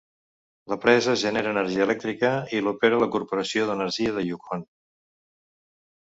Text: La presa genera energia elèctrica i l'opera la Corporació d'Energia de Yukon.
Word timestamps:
La 0.71 0.75
presa 0.85 1.13
genera 1.23 1.51
energia 1.55 1.83
elèctrica 1.85 2.31
i 2.59 2.61
l'opera 2.67 3.01
la 3.03 3.09
Corporació 3.17 3.67
d'Energia 3.73 4.15
de 4.15 4.23
Yukon. 4.29 4.65